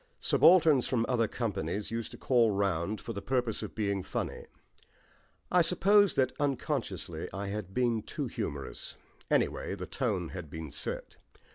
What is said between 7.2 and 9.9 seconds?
I had been too humorous anyway, the